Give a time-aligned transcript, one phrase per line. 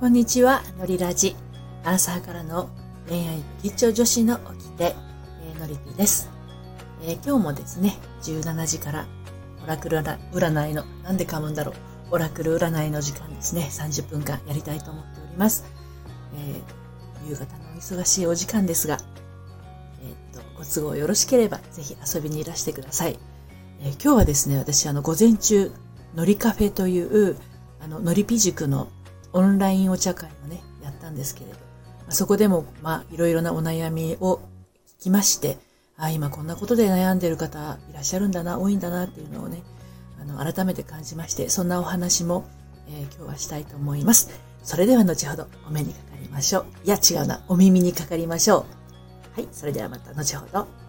[0.00, 1.34] こんにちは、のりラジ。
[1.82, 2.70] アーサーからの
[3.08, 4.94] 恋愛吉兆女子の起きて、
[5.56, 6.30] え、のりぴです、
[7.02, 9.08] えー、今日もですね、17時から
[9.64, 11.74] オラクル占いの、なんで噛むんだろう、
[12.12, 15.64] オラクル占いの時間ですね、30分間やりたいと思っております。
[16.36, 18.98] えー、夕方のお忙しいお時間ですが、
[20.04, 23.18] えっと、ご都合よろしければぜひ遊びにいらしてください。
[23.80, 25.72] え今日はですね、私あの午前中、
[26.14, 27.36] のりカフェという、
[27.80, 28.92] あの、のりぴ塾の
[29.32, 31.56] オンラインお茶会もね、やったんですけれど、
[32.10, 34.40] そこでも、まあ、いろいろなお悩みを
[34.98, 35.58] 聞きまして、
[35.96, 39.62] あ今こんなことで悩んでる方いらっしゃるんだな、多いんだなっていうのをね、
[40.20, 42.46] あの、改めて感じまして、そんなお話も、
[42.88, 44.30] えー、今日はしたいと思います。
[44.62, 46.66] それでは後ほどお目にかかりましょう。
[46.84, 47.44] いや、違うな。
[47.48, 48.66] お耳にかかりましょ
[49.36, 49.40] う。
[49.40, 50.87] はい、それではまた後ほど。